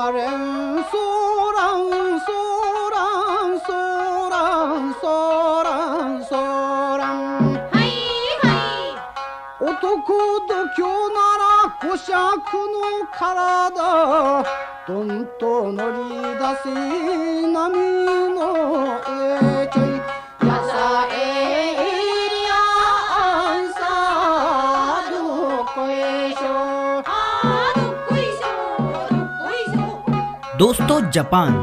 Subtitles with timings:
[0.00, 0.96] そらんそ
[1.52, 2.32] らんそ
[2.88, 2.96] ら
[3.44, 5.04] んそ
[5.62, 5.68] ら
[6.06, 6.34] んそ
[6.96, 7.92] らんはい
[8.40, 8.96] はい
[9.60, 9.76] 男
[10.48, 10.80] 度胸
[11.12, 11.44] なら
[11.82, 12.78] 五尺の
[13.12, 14.42] 体。
[14.88, 16.72] どんと乗り出せ
[17.52, 17.68] 波
[18.34, 18.40] の
[19.06, 19.49] 上
[30.60, 31.54] दोस्तों, जापान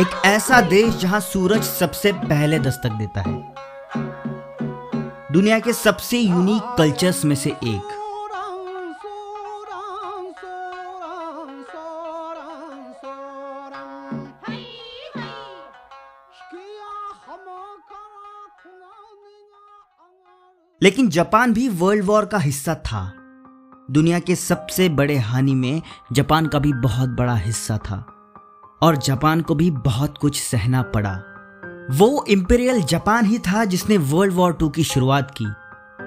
[0.00, 3.54] एक ऐसा देश जहाँ सूरज सबसे पहले दस्तक देता है।
[5.32, 7.82] दुनिया के सबसे यूनिक कल्चर्स में से एक।
[20.82, 23.14] लेकिन जापान भी वर्ल्ड वॉर का हिस्सा था।
[23.90, 25.82] दुनिया के सबसे बड़े हानि में
[26.12, 28.17] जापान का भी बहुत बड़ा हिस्सा था।
[28.82, 31.14] और जापान को भी बहुत कुछ सहना पड़ा।
[31.90, 35.46] वो इंपीरियल जापान ही था जिसने वर्ल्ड वॉर टू की शुरुआत की,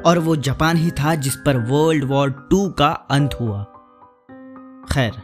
[0.01, 3.63] और वो जापान ही था जिस पर वर्ल्ड वॉर टू का अंत हुआ।
[4.93, 5.21] खैर,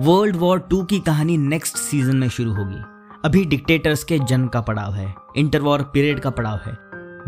[0.00, 2.82] वर्ल्ड वॉर टू की कहानी नेक्स्ट सीज़न में शुरू होगी।
[3.24, 6.76] अभी डिक्टेटर्स के जन्म का पड़ाव है, इंटरवॉर पीरियड का पड़ाव है।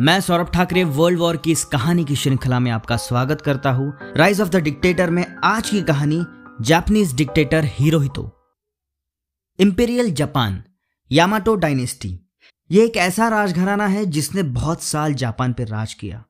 [0.01, 3.93] मैं सौरभ ठाकरे, वर्ल्ड वॉर की इस कहानी की श्रृंखला में आपका स्वागत करता हूँ।
[4.17, 6.25] राइज ऑफ़ द डिक्टेटर में आज की कहानी
[6.61, 8.31] Japanese dictator Hirohito
[9.61, 10.63] imperial Japan
[11.13, 12.21] Yamato dynasty
[12.71, 16.25] ये एक ऐसा राजघराना है जिसने बहुत साल जापान पर राज किया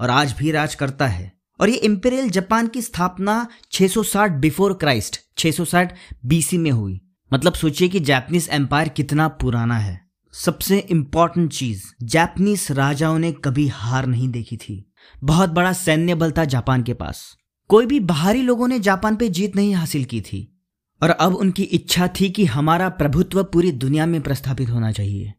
[0.00, 5.20] और आज भी राज करता है। और ये इंपीरियल जापान की स्थापना 660 बिफोर क्राइस्ट
[5.36, 5.88] 660
[6.24, 7.00] बीसी में हुई।
[7.32, 10.00] मतलब सोचिए कि जापानीज एम्पायर कितना पुराना है।
[10.32, 14.92] सबसे इंपॉर्टेंट चीज़ जापानीज राजाओं ने कभी हार नहीं देखी थी।
[15.24, 17.36] बहुत बड़ा सैन्य बल था जापान के पास।
[17.68, 20.52] कोई भी बाहरी लोगों ने जापान पे जीत नहीं हासिल की थी।
[21.02, 25.32] और अब उनकी इच्छा थी कि हमारा प्रभुत्व पूरी दुनिया में प्रस्थापित होना चाहिए।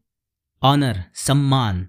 [0.62, 1.86] ऑनर सम्मान।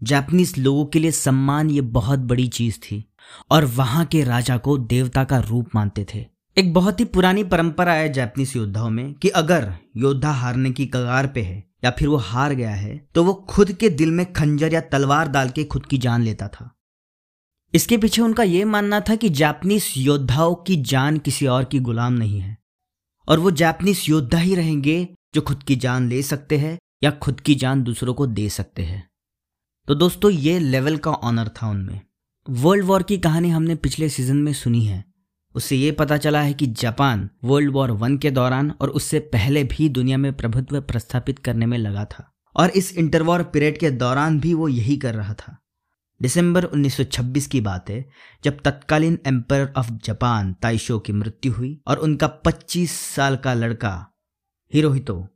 [0.00, 3.04] जापानीज लोगों के लिए सम्मान ये बहुत बड़ी चीज़ थी
[3.50, 6.24] और वहाँ के राजा को देवता का रूप मानते थे।
[6.56, 11.26] एक बहुत ही पुरानी परंपरा है जापानीज योद्धाओं में कि अगर योद्धा हारने की कगार
[11.26, 14.72] पे है या फिर वो हार गया है तो वो खुद के दिल में खंजर
[14.72, 16.70] या तलवार डाल के खुद की जान लेता था।
[17.74, 22.12] इसके पीछे उनका यह मानना था कि जापानीज योद्धाओं की जान किसी और की गुलाम
[22.12, 22.59] नहीं है।
[23.28, 27.40] और वो जापानीज योद्धा ही रहेंगे जो खुद की जान ले सकते हैं या खुद
[27.40, 29.10] की जान दूसरों को दे सकते हैं।
[29.86, 32.00] तो दोस्तों, ये लेवल का ऑनर था उनमें।
[32.50, 35.04] वर्ल्ड वॉर की कहानी हमने पिछले सीज़न में सुनी है।
[35.54, 39.64] उससे ये पता चला है कि जापान वर्ल्ड वॉर वन के दौरान और उससे पहले
[39.64, 44.40] भी दुनिया में प्रभुत्व प्रस्थापित करने में लगा था। और इस इंटरवॉर पीरियड के दौरान
[44.40, 45.59] भी वो यही कर रहा था।
[46.22, 48.10] दिसंबर 1926 की बात है,
[48.44, 54.06] जब तत्कालीन एम्पर ऑफ़ जापान ताइशो की मृत्यु हुई और उनका 25 साल का लड़का
[54.74, 55.28] हिरोहितो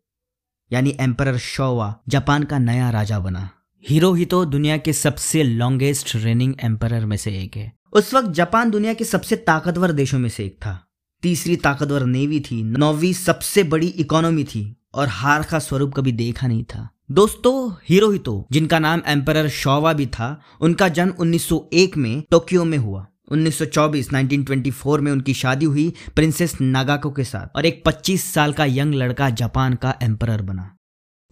[0.73, 3.51] यानी एम्पर शोवा जापान का नया राजा बना।
[3.89, 8.95] हिरोहितो दुनिया के सबसे लॉन्गेस्ट रेनिंग एम्पर में से एक है। उस वक्त जापान दुनिया
[8.95, 10.87] के सबसे ताकतवर देशों में से एक था।
[11.23, 16.47] तीसरी ताकतवर नेवी थी, नौवीं सबसे बड़ी इकोनॉमी थी और हार का स्वरूप कभी देखा
[16.47, 22.65] नहीं था। दोस्तों हिरोहितो जिनका नाम एम्पर शोवा भी था, उनका जन्म 1901 में टोक्यो
[22.65, 28.35] में हुआ। 1924 1924 में उनकी शादी हुई प्रिंसेस नागाको के साथ और एक 25
[28.35, 30.77] साल का यंग लड़का जापान का एम्पर बना।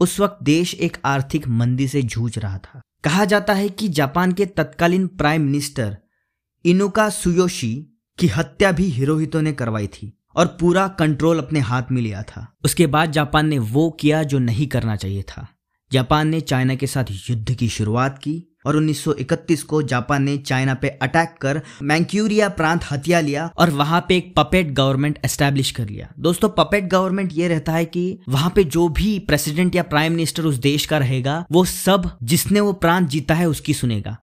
[0.00, 4.32] उस वक्त देश एक आर्थिक मंदी से जूझ रहा था। कहा जाता है कि जापान
[4.32, 5.98] के तत्कालीन प्राइम मिनिस्टर
[6.64, 12.02] इनुका सुयोशी की हत्या भी हिरोहितो ने करवाई थी और पूरा कंट्रोल अपने हाथ में
[12.02, 15.48] लिया था। उसके बाद जापान ने वो किया जो नहीं करना चाहिए था।
[15.92, 20.74] जापान ने चाइना के साथ युद्ध की शुरुआत की और 1931 को जापान ने चाइना
[20.74, 25.88] पे अटैक कर मैंक्यूरिया प्रांत हत्या लिया और वहाँ पे एक पपेट गवर्नमेंट एस्टेब्लिश कर
[25.88, 30.12] लिया। दोस्तों, पपेट गवर्नमेंट ये रहता है कि वहाँ पे जो भी प्रेसिडेंट या प्राइम
[30.12, 34.16] मिनिस्टर उस देश का रहेगा, वो सब जिसने वो प्रांत जीता है उसकी सुनेगा।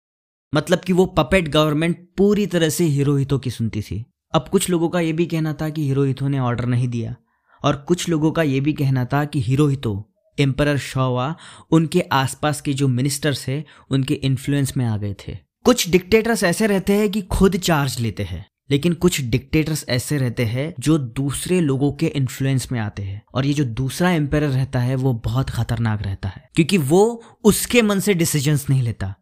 [0.54, 4.04] मतलब कि वो पपेट गवर्नमेंट पूरी तरह से हिरोहितों की सुनती थी।
[4.34, 7.16] अब कुछ लोगों का यह भी कहना था कि हिरोहितों ने ऑर्डर नहीं दिया
[7.64, 11.36] और कुछ लोगों का यह भी कहना था कि हिरोहितो एम्पर शोवा
[11.70, 16.66] उनके आसपास के जो मिनिस्टर्स है, उनके इन्फ्लुएंस में आ गए थे। कुछ डिक्टेटर्स ऐसे
[16.66, 21.60] रहते हैं कि खुद चार्ज लेते हैं, लेकिन कुछ डिक्टेटर्स ऐसे रहते हैं जो दूसरे
[21.60, 25.50] लोगों के इन्फ्लुएंस में आते हैं। और ये जो दूसरा एम्पायर रहता है, वो बहुत
[25.50, 29.14] खतरनाक रहता है, क्योंकि वो उसके मन से डिसीजंस नहीं लेता।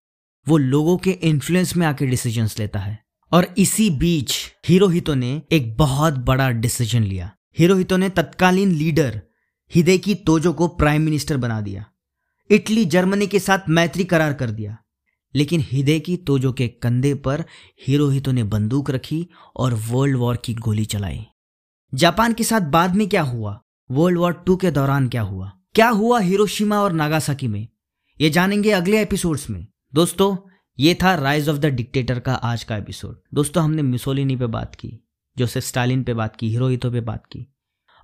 [0.49, 4.35] वो लोगों के इन्फ्लुएंस में आके डिसीजंस लेता है। और इसी बीच
[4.69, 9.23] हीरोहितो ने एक बहुत बड़ा डिसीज़न लिया। हीरोहितो ने तत्कालीन लीडर
[9.75, 11.87] हिदेकी तोजो को प्राइम मिनिस्टर बना दिया।
[12.51, 14.79] इटली, जर्मनी के साथ मैत्री करार कर दिया।
[15.35, 17.45] लेकिन हिदे की तोजो के कंधे पर
[17.87, 21.27] हिरोहितो ने बंदूक रखी और वर्ल्ड वॉर की गोली चलाई।
[21.95, 23.61] जापान के साथ बाद में क्या हुआ?
[23.91, 25.53] वर्ल्ड वॉर टू के दौरान क्या हुआ?
[25.75, 27.69] क्या हुआ हिरोशिमा और नागासाकी में?
[28.21, 30.37] ये जानेंगे अगले एपिसोड्स में। दोस्तों,
[30.79, 34.75] ये था राइज ऑफ़ द डिक्टेटर का आज का एपिसोड। दोस्तों, हमने मिसोलिनी पे बात
[34.75, 35.01] की
[35.39, 37.54] जोसेफ स्टालिन पे बात की, हिरोहितो पे बात की।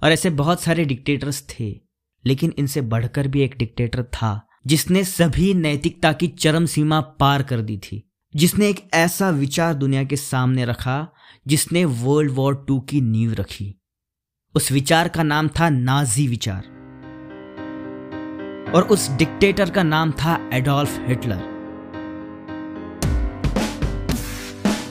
[0.02, 1.80] और ऐसे बहुत सारे डिक्टेटर्स थे।
[2.26, 7.60] लेकिन इनसे बढ़कर भी एक डिक्टेटर था, जिसने सभी नैतिकता की चरम सीमा पार कर
[7.60, 8.06] दी थी।
[8.36, 11.08] जिसने एक ऐसा विचार दुनिया के सामने रखा,
[11.46, 13.74] जिसने वर्ल्ड वॉर टू की नींव रखी।
[14.54, 16.62] उस विचार का नाम था नाजी विचार।
[18.74, 21.48] और उस डिक्टेटर का नाम था एडोल्फ हिटलर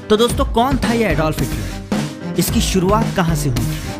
[0.09, 3.99] तो दोस्तों, कौन था यह एडोल्फ हिटलर इसकी शुरुआत कहाँ से हुई थी?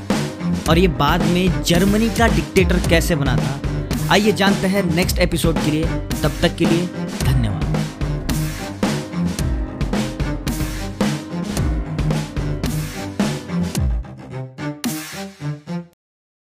[0.70, 3.62] और ये बाद में जर्मनी का डिक्टेटर कैसे बना था?
[4.12, 5.84] आइए जानते हैं नेक्स्ट एपिसोड के लिए।
[6.24, 6.90] तब तक के लिए